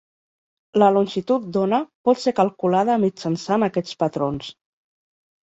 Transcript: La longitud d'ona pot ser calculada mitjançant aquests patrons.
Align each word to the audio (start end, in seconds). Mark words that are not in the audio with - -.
La 0.83 0.87
longitud 0.95 1.45
d'ona 1.57 1.79
pot 2.09 2.21
ser 2.23 2.33
calculada 2.41 2.97
mitjançant 3.05 3.69
aquests 3.69 4.01
patrons. 4.03 4.51